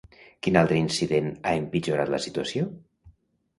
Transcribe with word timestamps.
Quin 0.45 0.55
altre 0.61 0.77
incident 0.83 1.29
ha 1.35 1.53
empitjorat 1.61 2.11
la 2.17 2.23
situació? 2.27 2.69